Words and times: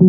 Olá, 0.00 0.06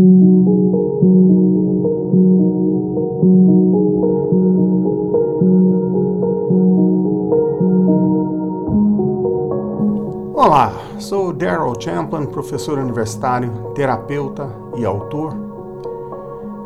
sou 10.99 11.33
Daryl 11.33 11.73
Champlin, 11.79 12.27
professor 12.27 12.77
universitário, 12.77 13.71
terapeuta 13.73 14.47
e 14.77 14.85
autor. 14.85 15.33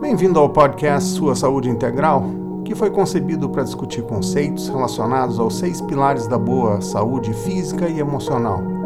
Bem-vindo 0.01 0.37
ao 0.37 0.49
podcast 0.49 1.11
Sua 1.11 1.33
Saúde 1.33 1.69
Integral, 1.69 2.25
que 2.65 2.75
foi 2.75 2.91
concebido 2.91 3.49
para 3.49 3.63
discutir 3.63 4.03
conceitos 4.03 4.67
relacionados 4.67 5.39
aos 5.39 5.57
seis 5.57 5.79
pilares 5.79 6.27
da 6.27 6.37
boa 6.37 6.81
saúde 6.81 7.33
física 7.33 7.87
e 7.87 8.01
emocional. 8.01 8.82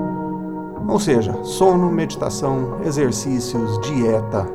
Ou 0.87 0.99
seja, 0.99 1.43
sono, 1.43 1.91
meditação, 1.91 2.77
exercícios, 2.83 3.79
dieta, 3.81 4.47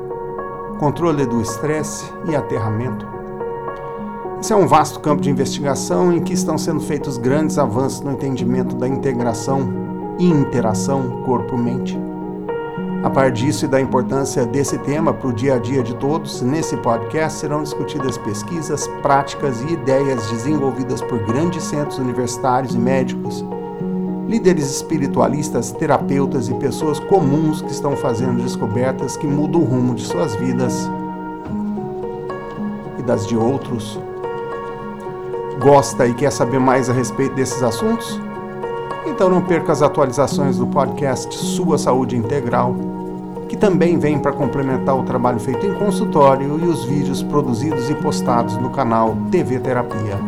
controle 0.79 1.25
do 1.25 1.39
estresse 1.39 2.11
e 2.27 2.35
aterramento. 2.35 3.05
Esse 4.39 4.51
é 4.51 4.55
um 4.55 4.67
vasto 4.67 4.99
campo 4.99 5.21
de 5.21 5.29
investigação 5.29 6.11
em 6.11 6.21
que 6.21 6.33
estão 6.33 6.57
sendo 6.57 6.81
feitos 6.81 7.17
grandes 7.17 7.57
avanços 7.57 8.01
no 8.01 8.11
entendimento 8.11 8.75
da 8.75 8.87
integração 8.87 9.61
e 10.19 10.25
interação 10.25 11.21
corpo-mente. 11.23 11.97
A 13.03 13.09
par 13.09 13.31
disso 13.31 13.65
e 13.65 13.67
da 13.67 13.79
importância 13.79 14.45
desse 14.45 14.77
tema 14.79 15.13
para 15.13 15.27
o 15.27 15.33
dia 15.33 15.55
a 15.55 15.59
dia 15.59 15.83
de 15.83 15.93
todos, 15.95 16.41
nesse 16.41 16.75
podcast 16.77 17.39
serão 17.39 17.61
discutidas 17.61 18.17
pesquisas, 18.17 18.87
práticas 19.01 19.61
e 19.61 19.73
ideias 19.73 20.29
desenvolvidas 20.31 21.01
por 21.01 21.19
grandes 21.19 21.63
centros 21.63 21.99
universitários 21.99 22.73
e 22.73 22.77
médicos, 22.77 23.45
líderes 24.33 24.71
espiritualistas, 24.71 25.71
terapeutas 25.71 26.49
e 26.49 26.55
pessoas 26.55 26.99
comuns 26.99 27.61
que 27.61 27.71
estão 27.71 27.95
fazendo 27.95 28.41
descobertas 28.41 29.15
que 29.15 29.27
mudam 29.27 29.61
o 29.61 29.63
rumo 29.63 29.93
de 29.93 30.03
suas 30.03 30.35
vidas 30.35 30.89
e 32.97 33.03
das 33.03 33.27
de 33.27 33.37
outros. 33.37 33.99
Gosta 35.61 36.07
e 36.07 36.15
quer 36.15 36.31
saber 36.31 36.59
mais 36.59 36.89
a 36.89 36.93
respeito 36.93 37.35
desses 37.35 37.61
assuntos? 37.61 38.19
Então 39.05 39.29
não 39.29 39.39
perca 39.39 39.71
as 39.71 39.83
atualizações 39.83 40.57
do 40.57 40.65
podcast 40.65 41.37
Sua 41.37 41.77
Saúde 41.77 42.17
Integral, 42.17 42.75
que 43.47 43.55
também 43.55 43.99
vem 43.99 44.17
para 44.17 44.31
complementar 44.31 44.97
o 44.97 45.03
trabalho 45.03 45.39
feito 45.39 45.63
em 45.63 45.75
consultório 45.75 46.59
e 46.59 46.67
os 46.67 46.85
vídeos 46.85 47.21
produzidos 47.21 47.87
e 47.87 47.93
postados 47.93 48.57
no 48.57 48.71
canal 48.71 49.15
TV 49.29 49.59
Terapia 49.59 50.19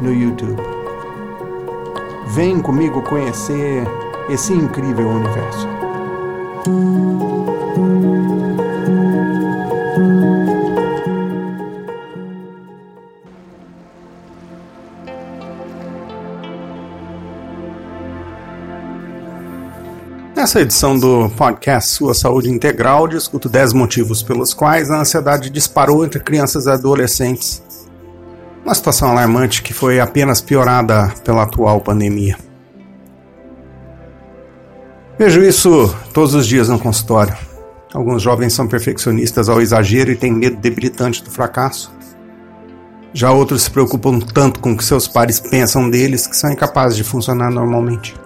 no 0.00 0.12
YouTube. 0.12 0.75
Vem 2.26 2.60
comigo 2.60 3.02
conhecer 3.02 3.84
esse 4.28 4.52
incrível 4.52 5.08
universo. 5.08 5.66
Nessa 20.34 20.60
edição 20.60 20.98
do 20.98 21.28
podcast 21.30 21.90
Sua 21.90 22.14
Saúde 22.14 22.50
Integral, 22.50 23.08
discuto 23.08 23.48
10 23.48 23.72
motivos 23.72 24.22
pelos 24.22 24.52
quais 24.52 24.90
a 24.90 25.00
ansiedade 25.00 25.48
disparou 25.50 26.04
entre 26.04 26.20
crianças 26.20 26.66
e 26.66 26.70
adolescentes. 26.70 27.65
Uma 28.66 28.74
situação 28.74 29.10
alarmante 29.10 29.62
que 29.62 29.72
foi 29.72 30.00
apenas 30.00 30.40
piorada 30.40 31.14
pela 31.24 31.44
atual 31.44 31.80
pandemia. 31.80 32.36
Vejo 35.16 35.40
isso 35.40 35.94
todos 36.12 36.34
os 36.34 36.48
dias 36.48 36.68
no 36.68 36.76
consultório. 36.76 37.32
Alguns 37.94 38.22
jovens 38.22 38.54
são 38.54 38.66
perfeccionistas 38.66 39.48
ao 39.48 39.62
exagero 39.62 40.10
e 40.10 40.16
têm 40.16 40.32
medo 40.32 40.56
debilitante 40.56 41.22
do 41.22 41.30
fracasso. 41.30 41.92
Já 43.12 43.30
outros 43.30 43.62
se 43.62 43.70
preocupam 43.70 44.18
tanto 44.18 44.58
com 44.58 44.72
o 44.72 44.76
que 44.76 44.84
seus 44.84 45.06
pares 45.06 45.38
pensam 45.38 45.88
deles 45.88 46.26
que 46.26 46.36
são 46.36 46.50
incapazes 46.50 46.96
de 46.96 47.04
funcionar 47.04 47.52
normalmente. 47.52 48.16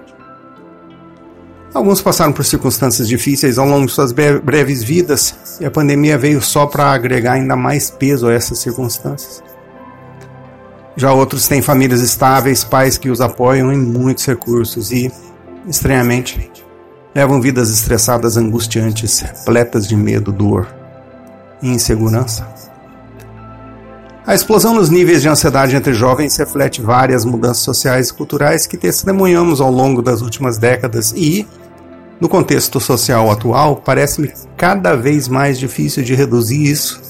Alguns 1.74 2.00
passaram 2.00 2.32
por 2.32 2.46
circunstâncias 2.46 3.06
difíceis 3.06 3.58
ao 3.58 3.68
longo 3.68 3.84
de 3.84 3.92
suas 3.92 4.10
breves 4.10 4.82
vidas 4.82 5.58
e 5.60 5.66
a 5.66 5.70
pandemia 5.70 6.16
veio 6.16 6.40
só 6.40 6.64
para 6.64 6.92
agregar 6.92 7.34
ainda 7.34 7.56
mais 7.56 7.90
peso 7.90 8.26
a 8.26 8.32
essas 8.32 8.58
circunstâncias. 8.58 9.49
Já 11.00 11.14
outros 11.14 11.48
têm 11.48 11.62
famílias 11.62 12.02
estáveis, 12.02 12.62
pais 12.62 12.98
que 12.98 13.08
os 13.08 13.22
apoiam 13.22 13.72
em 13.72 13.78
muitos 13.78 14.26
recursos 14.26 14.92
e, 14.92 15.10
estranhamente, 15.66 16.52
levam 17.14 17.40
vidas 17.40 17.70
estressadas, 17.70 18.36
angustiantes, 18.36 19.20
repletas 19.20 19.88
de 19.88 19.96
medo, 19.96 20.30
dor 20.30 20.68
e 21.62 21.70
insegurança. 21.70 22.46
A 24.26 24.34
explosão 24.34 24.74
nos 24.74 24.90
níveis 24.90 25.22
de 25.22 25.28
ansiedade 25.30 25.74
entre 25.74 25.94
jovens 25.94 26.36
reflete 26.36 26.82
várias 26.82 27.24
mudanças 27.24 27.62
sociais 27.62 28.10
e 28.10 28.12
culturais 28.12 28.66
que 28.66 28.76
testemunhamos 28.76 29.58
ao 29.58 29.70
longo 29.70 30.02
das 30.02 30.20
últimas 30.20 30.58
décadas 30.58 31.14
e, 31.16 31.48
no 32.20 32.28
contexto 32.28 32.78
social 32.78 33.30
atual, 33.30 33.76
parece-me 33.76 34.34
cada 34.54 34.94
vez 34.94 35.28
mais 35.28 35.58
difícil 35.58 36.02
de 36.02 36.14
reduzir 36.14 36.62
isso, 36.62 37.00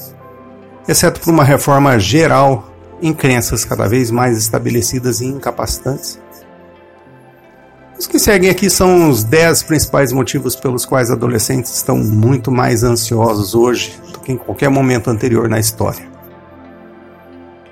exceto 0.86 1.18
por 1.18 1.30
uma 1.30 1.42
reforma 1.42 1.98
geral 1.98 2.69
em 3.02 3.12
crenças 3.14 3.64
cada 3.64 3.88
vez 3.88 4.10
mais 4.10 4.36
estabelecidas 4.36 5.20
e 5.20 5.26
incapacitantes. 5.26 6.18
Os 7.98 8.06
que 8.06 8.18
seguem 8.18 8.48
aqui 8.48 8.70
são 8.70 9.10
os 9.10 9.22
10 9.24 9.64
principais 9.64 10.12
motivos 10.12 10.56
pelos 10.56 10.86
quais 10.86 11.10
adolescentes 11.10 11.74
estão 11.74 11.98
muito 11.98 12.50
mais 12.50 12.82
ansiosos 12.82 13.54
hoje 13.54 14.00
do 14.12 14.20
que 14.20 14.32
em 14.32 14.38
qualquer 14.38 14.70
momento 14.70 15.10
anterior 15.10 15.48
na 15.48 15.58
história. 15.58 16.08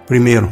Primeiro, 0.06 0.50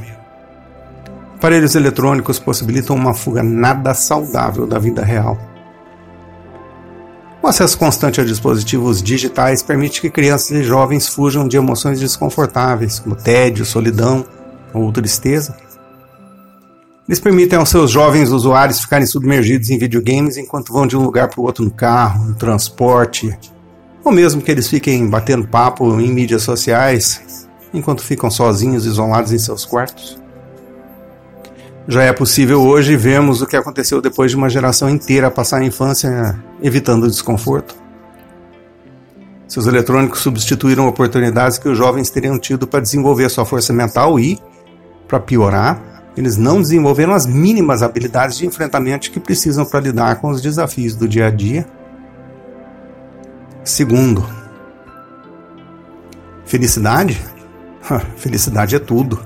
aparelhos 1.34 1.74
eletrônicos 1.74 2.38
possibilitam 2.38 2.96
uma 2.96 3.12
fuga 3.12 3.42
nada 3.42 3.92
saudável 3.92 4.66
da 4.66 4.78
vida 4.78 5.04
real. 5.04 5.38
O 7.42 7.46
acesso 7.46 7.78
constante 7.78 8.20
a 8.20 8.24
dispositivos 8.24 9.02
digitais 9.02 9.62
permite 9.62 10.00
que 10.00 10.10
crianças 10.10 10.50
e 10.52 10.64
jovens 10.64 11.06
fujam 11.06 11.46
de 11.46 11.56
emoções 11.56 12.00
desconfortáveis, 12.00 12.98
como 12.98 13.14
tédio, 13.14 13.64
solidão 13.64 14.24
ou 14.76 14.92
tristeza. 14.92 15.56
Eles 17.08 17.20
permitem 17.20 17.58
aos 17.58 17.68
seus 17.68 17.90
jovens 17.90 18.30
usuários 18.30 18.80
ficarem 18.80 19.06
submergidos 19.06 19.70
em 19.70 19.78
videogames 19.78 20.36
enquanto 20.36 20.72
vão 20.72 20.86
de 20.86 20.96
um 20.96 21.02
lugar 21.02 21.28
para 21.28 21.40
o 21.40 21.44
outro 21.44 21.64
no 21.64 21.70
carro, 21.70 22.24
no 22.24 22.34
transporte, 22.34 23.36
ou 24.04 24.10
mesmo 24.10 24.42
que 24.42 24.50
eles 24.50 24.68
fiquem 24.68 25.08
batendo 25.08 25.46
papo 25.46 26.00
em 26.00 26.12
mídias 26.12 26.42
sociais 26.42 27.46
enquanto 27.72 28.02
ficam 28.02 28.30
sozinhos, 28.30 28.86
isolados 28.86 29.32
em 29.32 29.38
seus 29.38 29.64
quartos. 29.64 30.18
Já 31.88 32.02
é 32.02 32.12
possível 32.12 32.62
hoje 32.62 32.96
vermos 32.96 33.40
o 33.40 33.46
que 33.46 33.56
aconteceu 33.56 34.00
depois 34.00 34.30
de 34.30 34.36
uma 34.36 34.50
geração 34.50 34.90
inteira 34.90 35.30
passar 35.30 35.58
a 35.58 35.64
infância 35.64 36.36
evitando 36.60 37.04
o 37.04 37.10
desconforto. 37.10 37.76
Seus 39.46 39.66
eletrônicos 39.66 40.20
substituíram 40.20 40.88
oportunidades 40.88 41.58
que 41.58 41.68
os 41.68 41.78
jovens 41.78 42.10
teriam 42.10 42.38
tido 42.38 42.66
para 42.66 42.80
desenvolver 42.80 43.28
sua 43.28 43.44
força 43.44 43.72
mental 43.72 44.18
e, 44.18 44.36
para 45.06 45.20
piorar, 45.20 45.80
eles 46.16 46.36
não 46.36 46.60
desenvolveram 46.60 47.12
as 47.12 47.26
mínimas 47.26 47.82
habilidades 47.82 48.38
de 48.38 48.46
enfrentamento 48.46 49.10
que 49.10 49.20
precisam 49.20 49.64
para 49.64 49.80
lidar 49.80 50.16
com 50.16 50.30
os 50.30 50.40
desafios 50.40 50.94
do 50.94 51.06
dia 51.06 51.26
a 51.26 51.30
dia. 51.30 51.66
Segundo, 53.62 54.26
felicidade? 56.44 57.20
Felicidade 58.16 58.74
é 58.74 58.78
tudo. 58.78 59.20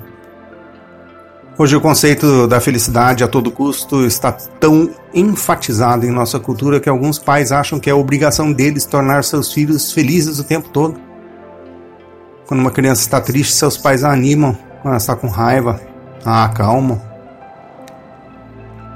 Hoje 1.56 1.76
o 1.76 1.80
conceito 1.80 2.46
da 2.46 2.58
felicidade 2.58 3.22
a 3.22 3.28
todo 3.28 3.50
custo 3.50 4.06
está 4.06 4.32
tão 4.32 4.90
enfatizado 5.12 6.06
em 6.06 6.10
nossa 6.10 6.40
cultura 6.40 6.80
que 6.80 6.88
alguns 6.88 7.18
pais 7.18 7.52
acham 7.52 7.78
que 7.78 7.90
é 7.90 7.94
obrigação 7.94 8.50
deles 8.50 8.86
tornar 8.86 9.24
seus 9.24 9.52
filhos 9.52 9.92
felizes 9.92 10.38
o 10.38 10.44
tempo 10.44 10.70
todo. 10.70 10.98
Quando 12.46 12.60
uma 12.60 12.70
criança 12.70 13.02
está 13.02 13.20
triste, 13.20 13.52
seus 13.52 13.76
pais 13.76 14.04
a 14.04 14.10
animam. 14.10 14.56
Quando 14.82 14.96
está 14.96 15.14
com 15.14 15.28
raiva, 15.28 15.80
a 16.24 16.44
acalmam. 16.44 17.00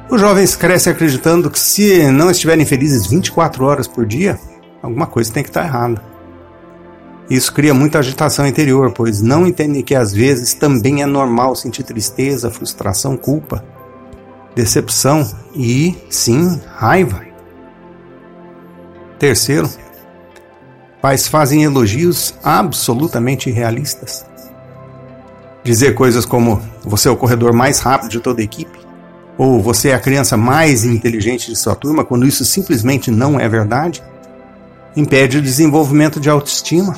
Os 0.08 0.20
jovens 0.20 0.54
crescem 0.54 0.92
acreditando 0.92 1.50
que 1.50 1.58
se 1.58 2.10
não 2.10 2.30
estiverem 2.30 2.64
felizes 2.64 3.06
24 3.06 3.64
horas 3.64 3.88
por 3.88 4.06
dia, 4.06 4.38
alguma 4.82 5.06
coisa 5.06 5.32
tem 5.32 5.42
que 5.42 5.48
estar 5.48 5.64
errada. 5.64 6.02
Isso 7.28 7.52
cria 7.52 7.72
muita 7.72 7.98
agitação 7.98 8.46
interior, 8.46 8.92
pois 8.92 9.22
não 9.22 9.46
entendem 9.46 9.82
que 9.82 9.94
às 9.94 10.12
vezes 10.12 10.52
também 10.52 11.02
é 11.02 11.06
normal 11.06 11.56
sentir 11.56 11.82
tristeza, 11.82 12.50
frustração, 12.50 13.16
culpa, 13.16 13.64
decepção 14.54 15.28
e, 15.54 15.96
sim, 16.10 16.60
raiva. 16.76 17.22
Terceiro, 19.18 19.70
pais 21.00 21.26
fazem 21.26 21.64
elogios 21.64 22.34
absolutamente 22.42 23.48
irrealistas. 23.48 24.26
Dizer 25.64 25.94
coisas 25.94 26.26
como 26.26 26.60
você 26.84 27.08
é 27.08 27.10
o 27.10 27.16
corredor 27.16 27.54
mais 27.54 27.80
rápido 27.80 28.10
de 28.10 28.20
toda 28.20 28.42
a 28.42 28.44
equipe, 28.44 28.78
ou 29.38 29.62
você 29.62 29.88
é 29.88 29.94
a 29.94 29.98
criança 29.98 30.36
mais 30.36 30.84
inteligente 30.84 31.50
de 31.50 31.56
sua 31.56 31.74
turma, 31.74 32.04
quando 32.04 32.26
isso 32.26 32.44
simplesmente 32.44 33.10
não 33.10 33.40
é 33.40 33.48
verdade, 33.48 34.02
impede 34.94 35.38
o 35.38 35.42
desenvolvimento 35.42 36.20
de 36.20 36.28
autoestima. 36.28 36.94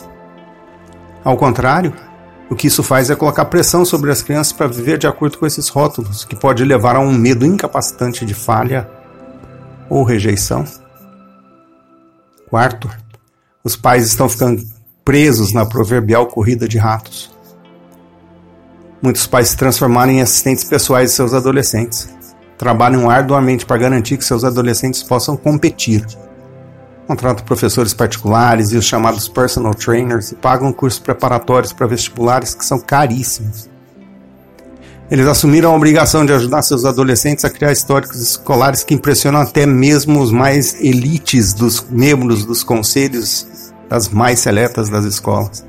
Ao 1.25 1.37
contrário, 1.37 1.95
o 2.51 2.57
que 2.57 2.67
isso 2.67 2.83
faz 2.83 3.09
é 3.09 3.15
colocar 3.15 3.45
pressão 3.45 3.85
sobre 3.85 4.11
as 4.11 4.21
crianças 4.21 4.53
para 4.53 4.67
viver 4.67 4.99
de 4.99 5.07
acordo 5.07 5.39
com 5.39 5.47
esses 5.47 5.69
rótulos, 5.69 6.25
que 6.25 6.35
pode 6.35 6.65
levar 6.65 6.97
a 6.97 7.01
um 7.01 7.13
medo 7.13 7.47
incapacitante 7.47 8.27
de 8.27 8.35
falha 8.35 8.89
ou 9.89 10.03
rejeição. 10.03 10.65
Quarto, 12.51 12.91
os 13.63 13.77
pais 13.77 14.07
estão 14.07 14.29
ficando 14.29 14.61
presos 15.05 15.53
na 15.53 15.65
proverbial 15.65 16.27
corrida 16.27 16.69
de 16.69 16.79
ratos. 16.79 17.36
Muitos 19.07 19.25
pais 19.25 19.51
se 19.51 19.57
transformaram 19.57 20.11
em 20.11 20.21
assistentes 20.21 20.65
pessoais 20.65 21.11
de 21.11 21.15
seus 21.15 21.33
adolescentes. 21.33 22.09
Trabalham 22.59 23.09
arduamente 23.09 23.65
para 23.65 23.79
garantir 23.79 24.17
que 24.17 24.25
seus 24.25 24.43
adolescentes 24.43 25.01
possam 25.01 25.37
competir 25.37 26.05
contratam 27.07 27.45
professores 27.45 27.95
particulares 27.95 28.73
e 28.73 28.77
os 28.77 28.85
chamados 28.85 29.29
personal 29.29 29.73
trainers 29.73 30.33
e 30.33 30.35
pagam 30.35 30.73
cursos 30.73 30.99
preparatórios 30.99 31.73
para 31.73 31.87
vestibulares 31.87 32.53
que 32.53 32.65
são 32.65 32.81
caríssimos. 32.81 33.71
Eles 35.09 35.29
assumiram 35.29 35.71
a 35.71 35.77
obrigação 35.77 36.27
de 36.27 36.33
ajudar 36.33 36.63
seus 36.63 36.85
adolescentes 36.85 37.45
a 37.45 37.51
criar 37.51 37.71
históricos 37.71 38.21
escolares 38.21 38.83
que 38.83 38.93
impressionam 38.93 39.41
até 39.41 39.65
mesmo 39.67 40.21
os 40.21 40.33
mais 40.33 40.81
elites 40.81 41.53
dos 41.53 41.87
membros 41.89 42.45
dos 42.45 42.65
conselhos 42.65 43.73
das 43.89 44.09
mais 44.09 44.41
seletas 44.41 44.89
das 44.89 45.05
escolas. 45.05 45.65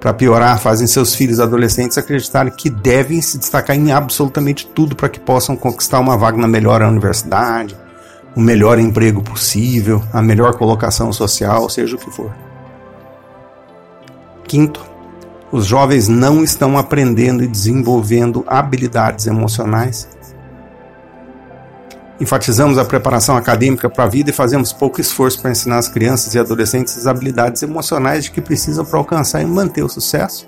Para 0.00 0.14
piorar, 0.14 0.58
fazem 0.58 0.86
seus 0.86 1.14
filhos 1.14 1.38
adolescentes 1.40 1.98
acreditarem 1.98 2.50
que 2.50 2.70
devem 2.70 3.20
se 3.20 3.36
destacar 3.36 3.76
em 3.76 3.92
absolutamente 3.92 4.66
tudo 4.66 4.96
para 4.96 5.10
que 5.10 5.20
possam 5.20 5.54
conquistar 5.54 6.00
uma 6.00 6.16
vaga 6.16 6.38
na 6.38 6.48
melhor 6.48 6.80
universidade, 6.80 7.76
o 8.34 8.40
melhor 8.40 8.78
emprego 8.78 9.20
possível, 9.20 10.02
a 10.10 10.22
melhor 10.22 10.56
colocação 10.56 11.12
social, 11.12 11.68
seja 11.68 11.96
o 11.96 11.98
que 11.98 12.10
for. 12.10 12.34
Quinto, 14.44 14.80
os 15.52 15.66
jovens 15.66 16.08
não 16.08 16.42
estão 16.42 16.78
aprendendo 16.78 17.44
e 17.44 17.46
desenvolvendo 17.46 18.42
habilidades 18.46 19.26
emocionais. 19.26 20.08
Enfatizamos 22.20 22.76
a 22.76 22.84
preparação 22.84 23.34
acadêmica 23.34 23.88
para 23.88 24.04
a 24.04 24.08
vida 24.08 24.28
e 24.28 24.32
fazemos 24.32 24.74
pouco 24.74 25.00
esforço 25.00 25.40
para 25.40 25.50
ensinar 25.50 25.78
as 25.78 25.88
crianças 25.88 26.34
e 26.34 26.38
adolescentes 26.38 26.98
as 26.98 27.06
habilidades 27.06 27.62
emocionais 27.62 28.24
de 28.24 28.30
que 28.30 28.42
precisam 28.42 28.84
para 28.84 28.98
alcançar 28.98 29.40
e 29.40 29.46
manter 29.46 29.82
o 29.82 29.88
sucesso. 29.88 30.46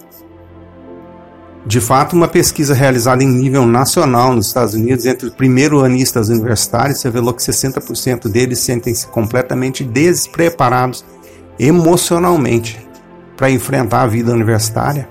De 1.64 1.80
fato, 1.80 2.14
uma 2.14 2.28
pesquisa 2.28 2.74
realizada 2.74 3.22
em 3.22 3.28
nível 3.28 3.64
nacional 3.64 4.34
nos 4.34 4.48
Estados 4.48 4.74
Unidos 4.74 5.06
entre 5.06 5.30
primeiro-anistas 5.30 6.28
universitários 6.28 7.00
revelou 7.02 7.32
que 7.32 7.40
60% 7.40 8.28
deles 8.28 8.58
sentem-se 8.58 9.06
completamente 9.06 9.84
despreparados 9.84 11.04
emocionalmente 11.58 12.86
para 13.36 13.50
enfrentar 13.50 14.02
a 14.02 14.06
vida 14.06 14.32
universitária. 14.32 15.08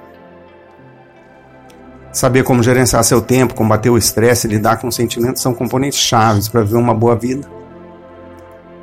Saber 2.11 2.43
como 2.43 2.61
gerenciar 2.61 3.03
seu 3.03 3.21
tempo, 3.21 3.55
combater 3.55 3.89
o 3.89 3.97
estresse 3.97 4.45
e 4.45 4.49
lidar 4.49 4.77
com 4.77 4.91
sentimentos 4.91 5.41
são 5.41 5.53
componentes 5.53 5.99
chaves 5.99 6.49
para 6.49 6.61
viver 6.63 6.77
uma 6.77 6.93
boa 6.93 7.15
vida. 7.15 7.47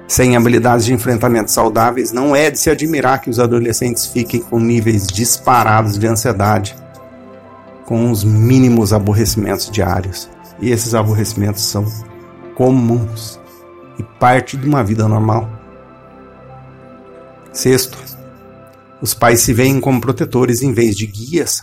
Sem 0.06 0.34
habilidades 0.36 0.86
de 0.86 0.94
enfrentamento 0.94 1.50
saudáveis, 1.50 2.12
não 2.12 2.34
é 2.34 2.50
de 2.50 2.58
se 2.58 2.70
admirar 2.70 3.20
que 3.20 3.28
os 3.28 3.38
adolescentes 3.38 4.06
fiquem 4.06 4.40
com 4.40 4.58
níveis 4.58 5.06
disparados 5.06 5.98
de 5.98 6.06
ansiedade 6.06 6.74
com 7.84 8.10
os 8.10 8.24
mínimos 8.24 8.92
aborrecimentos 8.92 9.70
diários. 9.70 10.28
E 10.60 10.70
esses 10.70 10.94
aborrecimentos 10.94 11.62
são 11.62 11.86
comuns 12.54 13.38
e 13.98 14.02
parte 14.02 14.56
de 14.56 14.66
uma 14.66 14.82
vida 14.82 15.06
normal. 15.06 15.48
Sexto, 17.52 17.98
os 19.00 19.14
pais 19.14 19.40
se 19.40 19.52
veem 19.52 19.80
como 19.80 20.00
protetores 20.00 20.62
em 20.62 20.72
vez 20.72 20.96
de 20.96 21.06
guias. 21.06 21.62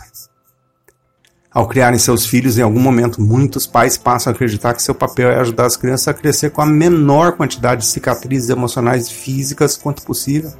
Ao 1.56 1.66
criarem 1.66 1.98
seus 1.98 2.26
filhos, 2.26 2.58
em 2.58 2.60
algum 2.60 2.78
momento, 2.78 3.18
muitos 3.18 3.66
pais 3.66 3.96
passam 3.96 4.30
a 4.30 4.34
acreditar 4.34 4.74
que 4.74 4.82
seu 4.82 4.94
papel 4.94 5.30
é 5.30 5.40
ajudar 5.40 5.64
as 5.64 5.74
crianças 5.74 6.06
a 6.06 6.12
crescer 6.12 6.50
com 6.50 6.60
a 6.60 6.66
menor 6.66 7.32
quantidade 7.32 7.80
de 7.80 7.86
cicatrizes 7.86 8.50
emocionais 8.50 9.08
e 9.08 9.14
físicas 9.14 9.74
quanto 9.74 10.02
possível. 10.02 10.52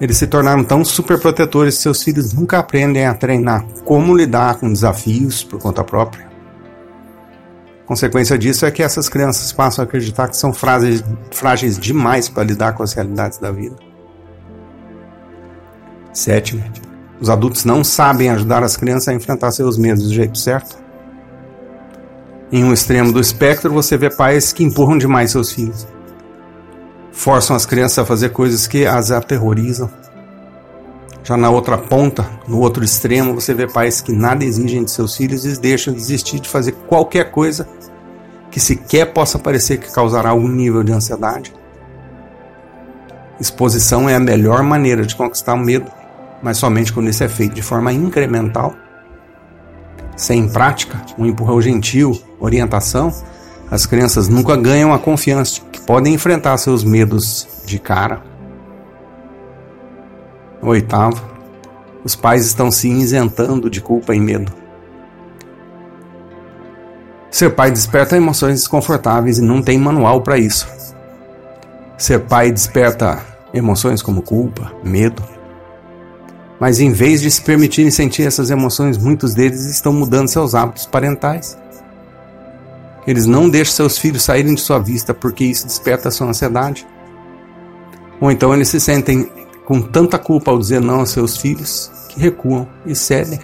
Eles 0.00 0.16
se 0.16 0.26
tornaram 0.26 0.64
tão 0.64 0.82
superprotetores 0.82 1.76
que 1.76 1.82
seus 1.82 2.02
filhos 2.02 2.32
nunca 2.32 2.60
aprendem 2.60 3.04
a 3.04 3.12
treinar 3.12 3.62
como 3.84 4.16
lidar 4.16 4.54
com 4.54 4.72
desafios 4.72 5.44
por 5.44 5.60
conta 5.60 5.84
própria. 5.84 6.26
Consequência 7.84 8.38
disso 8.38 8.64
é 8.64 8.70
que 8.70 8.82
essas 8.82 9.06
crianças 9.06 9.52
passam 9.52 9.84
a 9.84 9.86
acreditar 9.86 10.28
que 10.28 10.36
são 10.38 10.50
frágeis, 10.50 11.04
frágeis 11.30 11.78
demais 11.78 12.30
para 12.30 12.44
lidar 12.44 12.72
com 12.72 12.82
as 12.82 12.94
realidades 12.94 13.36
da 13.36 13.50
vida. 13.50 13.76
Sétimo, 16.10 16.64
os 17.20 17.28
adultos 17.28 17.64
não 17.64 17.84
sabem 17.84 18.30
ajudar 18.30 18.62
as 18.62 18.76
crianças 18.76 19.08
a 19.08 19.14
enfrentar 19.14 19.50
seus 19.52 19.76
medos 19.76 20.04
do 20.04 20.14
jeito 20.14 20.38
certo. 20.38 20.78
Em 22.50 22.64
um 22.64 22.72
extremo 22.72 23.12
do 23.12 23.20
espectro, 23.20 23.72
você 23.72 23.96
vê 23.96 24.10
pais 24.10 24.52
que 24.52 24.64
empurram 24.64 24.98
demais 24.98 25.30
seus 25.30 25.52
filhos 25.52 25.86
forçam 27.20 27.54
as 27.54 27.66
crianças 27.66 27.98
a 27.98 28.04
fazer 28.06 28.30
coisas 28.30 28.66
que 28.66 28.86
as 28.86 29.10
aterrorizam. 29.10 29.90
Já 31.22 31.36
na 31.36 31.50
outra 31.50 31.76
ponta, 31.76 32.26
no 32.48 32.58
outro 32.60 32.82
extremo, 32.82 33.34
você 33.34 33.52
vê 33.52 33.66
pais 33.66 34.00
que 34.00 34.10
nada 34.10 34.42
exigem 34.42 34.82
de 34.82 34.90
seus 34.90 35.14
filhos 35.14 35.44
e 35.44 35.60
deixam 35.60 35.92
desistir 35.92 36.40
de 36.40 36.48
fazer 36.48 36.72
qualquer 36.88 37.30
coisa 37.30 37.68
que 38.50 38.58
sequer 38.58 39.12
possa 39.12 39.38
parecer 39.38 39.78
que 39.78 39.92
causará 39.92 40.30
algum 40.30 40.48
nível 40.48 40.82
de 40.82 40.92
ansiedade. 40.92 41.52
Exposição 43.38 44.08
é 44.08 44.14
a 44.14 44.20
melhor 44.20 44.62
maneira 44.62 45.04
de 45.04 45.14
conquistar 45.14 45.52
o 45.52 45.58
medo, 45.58 45.90
mas 46.42 46.58
somente 46.58 46.92
quando 46.92 47.08
isso 47.08 47.22
é 47.22 47.28
feito 47.28 47.54
de 47.54 47.62
forma 47.62 47.92
incremental. 47.92 48.74
Sem 50.16 50.48
prática, 50.48 51.00
um 51.18 51.26
empurrão 51.26 51.60
gentil, 51.60 52.20
orientação, 52.38 53.12
as 53.70 53.86
crianças 53.86 54.28
nunca 54.28 54.56
ganham 54.56 54.92
a 54.92 54.98
confiança 54.98 55.60
que 55.70 55.80
podem 55.80 56.14
enfrentar 56.14 56.56
seus 56.58 56.82
medos 56.82 57.46
de 57.64 57.78
cara. 57.78 58.22
Oitavo, 60.60 61.22
os 62.04 62.14
pais 62.14 62.44
estão 62.44 62.70
se 62.70 62.88
isentando 62.88 63.70
de 63.70 63.80
culpa 63.80 64.14
e 64.14 64.20
medo. 64.20 64.52
Ser 67.30 67.50
pai 67.50 67.70
desperta 67.70 68.16
emoções 68.16 68.54
desconfortáveis 68.60 69.38
e 69.38 69.42
não 69.42 69.62
tem 69.62 69.78
manual 69.78 70.20
para 70.20 70.36
isso. 70.36 70.68
Ser 71.96 72.20
pai 72.20 72.50
desperta 72.50 73.22
emoções 73.54 74.02
como 74.02 74.20
culpa, 74.20 74.72
medo. 74.82 75.22
Mas 76.60 76.78
em 76.78 76.92
vez 76.92 77.22
de 77.22 77.30
se 77.30 77.40
permitirem 77.40 77.90
sentir 77.90 78.26
essas 78.26 78.50
emoções, 78.50 78.98
muitos 78.98 79.32
deles 79.32 79.64
estão 79.64 79.94
mudando 79.94 80.28
seus 80.28 80.54
hábitos 80.54 80.84
parentais. 80.84 81.56
Eles 83.06 83.24
não 83.24 83.48
deixam 83.48 83.74
seus 83.74 83.96
filhos 83.96 84.22
saírem 84.22 84.54
de 84.54 84.60
sua 84.60 84.78
vista 84.78 85.14
porque 85.14 85.42
isso 85.42 85.66
desperta 85.66 86.10
sua 86.10 86.28
ansiedade. 86.28 86.86
Ou 88.20 88.30
então 88.30 88.54
eles 88.54 88.68
se 88.68 88.78
sentem 88.78 89.26
com 89.64 89.80
tanta 89.80 90.18
culpa 90.18 90.50
ao 90.50 90.58
dizer 90.58 90.82
não 90.82 91.00
aos 91.00 91.10
seus 91.10 91.38
filhos 91.38 91.90
que 92.10 92.20
recuam 92.20 92.68
e 92.84 92.94
cedem. 92.94 93.40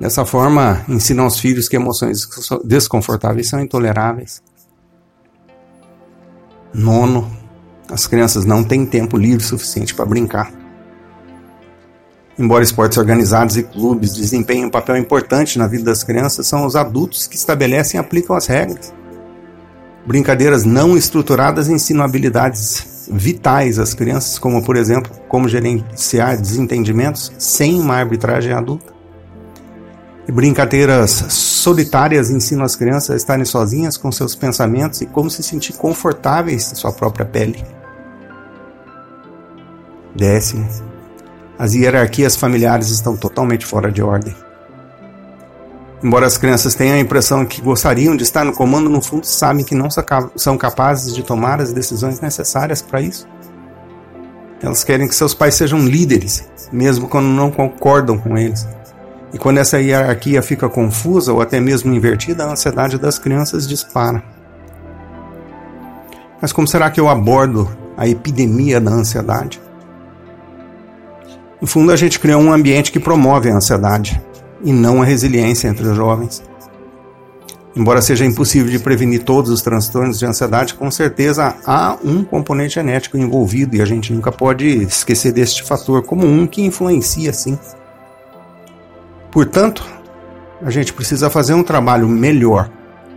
Dessa 0.00 0.26
forma, 0.26 0.84
ensinam 0.88 1.24
aos 1.24 1.38
filhos 1.38 1.68
que 1.68 1.76
emoções 1.76 2.28
desconfortáveis 2.64 3.48
são 3.48 3.60
intoleráveis. 3.60 4.42
Nono, 6.74 7.30
as 7.88 8.06
crianças 8.06 8.44
não 8.44 8.64
têm 8.64 8.84
tempo 8.84 9.16
livre 9.16 9.44
suficiente 9.44 9.94
para 9.94 10.04
brincar. 10.04 10.65
Embora 12.38 12.62
esportes 12.62 12.98
organizados 12.98 13.56
e 13.56 13.62
clubes 13.62 14.14
desempenhem 14.14 14.66
um 14.66 14.70
papel 14.70 14.96
importante 14.98 15.58
na 15.58 15.66
vida 15.66 15.84
das 15.84 16.04
crianças, 16.04 16.46
são 16.46 16.66
os 16.66 16.76
adultos 16.76 17.26
que 17.26 17.36
estabelecem 17.36 17.98
e 17.98 18.00
aplicam 18.00 18.36
as 18.36 18.46
regras. 18.46 18.92
Brincadeiras 20.06 20.64
não 20.64 20.96
estruturadas 20.96 21.68
ensinam 21.68 22.04
habilidades 22.04 23.08
vitais 23.10 23.78
às 23.78 23.94
crianças, 23.94 24.38
como, 24.38 24.62
por 24.62 24.76
exemplo, 24.76 25.10
como 25.28 25.48
gerenciar 25.48 26.36
desentendimentos 26.36 27.32
sem 27.38 27.80
uma 27.80 27.94
arbitragem 27.94 28.52
adulta. 28.52 28.94
E 30.28 30.32
brincadeiras 30.32 31.10
solitárias 31.10 32.30
ensinam 32.30 32.64
as 32.64 32.76
crianças 32.76 33.10
a 33.10 33.16
estarem 33.16 33.44
sozinhas 33.44 33.96
com 33.96 34.12
seus 34.12 34.34
pensamentos 34.34 35.00
e 35.00 35.06
como 35.06 35.30
se 35.30 35.42
sentir 35.42 35.72
confortáveis 35.72 36.70
em 36.70 36.74
sua 36.74 36.92
própria 36.92 37.24
pele. 37.24 37.64
Décimo, 40.14 40.66
as 41.58 41.74
hierarquias 41.74 42.36
familiares 42.36 42.90
estão 42.90 43.16
totalmente 43.16 43.64
fora 43.64 43.90
de 43.90 44.02
ordem. 44.02 44.34
Embora 46.02 46.26
as 46.26 46.36
crianças 46.36 46.74
tenham 46.74 46.96
a 46.96 47.00
impressão 47.00 47.46
que 47.46 47.62
gostariam 47.62 48.14
de 48.14 48.22
estar 48.22 48.44
no 48.44 48.52
comando, 48.52 48.90
no 48.90 49.00
fundo 49.00 49.26
sabem 49.26 49.64
que 49.64 49.74
não 49.74 49.88
são 50.36 50.58
capazes 50.58 51.14
de 51.14 51.22
tomar 51.22 51.60
as 51.60 51.72
decisões 51.72 52.20
necessárias 52.20 52.82
para 52.82 53.00
isso. 53.00 53.26
Elas 54.62 54.84
querem 54.84 55.08
que 55.08 55.14
seus 55.14 55.34
pais 55.34 55.54
sejam 55.54 55.78
líderes, 55.80 56.48
mesmo 56.70 57.08
quando 57.08 57.26
não 57.26 57.50
concordam 57.50 58.18
com 58.18 58.36
eles. 58.36 58.66
E 59.32 59.38
quando 59.38 59.58
essa 59.58 59.80
hierarquia 59.80 60.42
fica 60.42 60.68
confusa 60.68 61.32
ou 61.32 61.40
até 61.40 61.60
mesmo 61.60 61.92
invertida, 61.94 62.44
a 62.44 62.52
ansiedade 62.52 62.98
das 62.98 63.18
crianças 63.18 63.66
dispara. 63.66 64.22
Mas 66.40 66.52
como 66.52 66.68
será 66.68 66.90
que 66.90 67.00
eu 67.00 67.08
abordo 67.08 67.68
a 67.96 68.06
epidemia 68.06 68.80
da 68.80 68.90
ansiedade? 68.90 69.60
No 71.60 71.66
fundo, 71.66 71.92
a 71.92 71.96
gente 71.96 72.20
criou 72.20 72.40
um 72.40 72.52
ambiente 72.52 72.92
que 72.92 73.00
promove 73.00 73.50
a 73.50 73.56
ansiedade 73.56 74.20
e 74.62 74.72
não 74.72 75.00
a 75.00 75.04
resiliência 75.04 75.68
entre 75.68 75.86
os 75.86 75.96
jovens. 75.96 76.42
Embora 77.74 78.00
seja 78.00 78.24
impossível 78.24 78.70
de 78.70 78.78
prevenir 78.78 79.22
todos 79.22 79.50
os 79.50 79.60
transtornos 79.60 80.18
de 80.18 80.24
ansiedade, 80.24 80.72
com 80.74 80.90
certeza 80.90 81.56
há 81.66 81.98
um 82.02 82.24
componente 82.24 82.76
genético 82.76 83.18
envolvido 83.18 83.76
e 83.76 83.82
a 83.82 83.84
gente 83.84 84.14
nunca 84.14 84.32
pode 84.32 84.66
esquecer 84.84 85.30
deste 85.30 85.62
fator 85.62 86.02
como 86.02 86.26
um 86.26 86.46
que 86.46 86.62
influencia 86.62 87.34
sim. 87.34 87.58
Portanto, 89.30 89.84
a 90.62 90.70
gente 90.70 90.94
precisa 90.94 91.28
fazer 91.28 91.52
um 91.52 91.62
trabalho 91.62 92.08
melhor, 92.08 92.70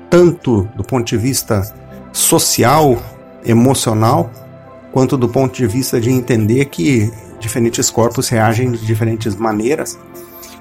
tanto 0.09 0.67
do 0.75 0.83
ponto 0.83 1.07
de 1.07 1.15
vista 1.15 1.63
social, 2.11 3.01
emocional, 3.45 4.29
quanto 4.91 5.15
do 5.15 5.29
ponto 5.29 5.55
de 5.55 5.67
vista 5.67 6.01
de 6.01 6.09
entender 6.09 6.65
que 6.65 7.09
diferentes 7.39 7.89
corpos 7.89 8.29
reagem 8.29 8.71
de 8.71 8.85
diferentes 8.85 9.35
maneiras 9.35 9.97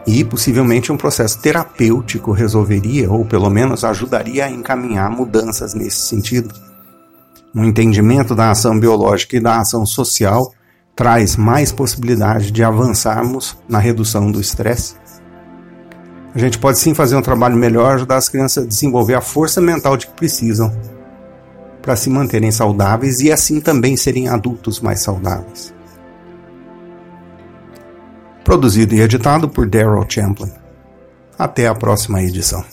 e 0.07 0.25
possivelmente 0.25 0.91
um 0.91 0.97
processo 0.97 1.39
terapêutico 1.41 2.33
resolveria, 2.33 3.11
ou 3.11 3.27
pelo 3.27 3.51
menos 3.51 3.85
ajudaria 3.85 4.47
a 4.47 4.51
encaminhar 4.51 5.11
mudanças 5.11 5.75
nesse 5.75 5.99
sentido. 5.99 6.55
Um 7.55 7.65
entendimento 7.65 8.35
da 8.35 8.51
ação 8.51 8.79
biológica 8.79 9.37
e 9.37 9.41
da 9.41 9.59
ação 9.59 9.85
social 9.85 10.53
traz 10.97 11.37
mais 11.37 11.71
possibilidade 11.71 12.51
de 12.51 12.65
avançarmos 12.65 13.57
na 13.69 13.79
redução 13.79 14.33
do 14.33 14.41
estresse. 14.41 14.97
A 16.35 16.39
gente 16.39 16.59
pode 16.59 16.79
sim 16.79 16.95
fazer 16.95 17.17
um 17.17 17.23
trabalho 17.23 17.57
melhor, 17.57 17.95
ajudar 17.95 18.17
as 18.17 18.29
crianças 18.29 18.65
a 18.65 18.67
desenvolver 18.67 19.15
a 19.15 19.21
força 19.21 19.61
mental 19.61 19.97
de 19.97 20.07
que 20.07 20.13
precisam 20.15 20.75
para 21.83 21.97
se 21.97 22.09
manterem 22.11 22.51
saudáveis 22.51 23.21
e 23.21 23.31
assim 23.31 23.61
também 23.61 23.97
serem 23.97 24.29
adultos 24.29 24.81
mais 24.81 25.01
saudáveis 25.01 25.78
produzido 28.49 28.95
e 28.95 29.03
editado 29.03 29.47
por 29.47 29.69
Daryl 29.69 30.07
Champlin. 30.09 30.51
Até 31.39 31.67
a 31.67 31.75
próxima 31.75 32.23
edição. 32.23 32.65